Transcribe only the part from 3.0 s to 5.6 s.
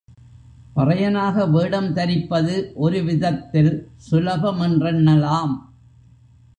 விதத்தில் சுலபமென்றெண்ணலாம்.